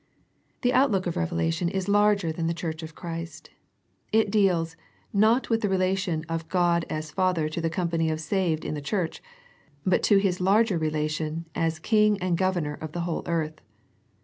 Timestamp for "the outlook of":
0.63-1.15